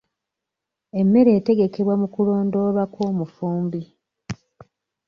Emmere 0.99 1.31
etegekebwa 1.39 1.95
mu 2.01 2.07
kulondoolwa 2.13 2.83
kw'omufumbi. 2.93 3.81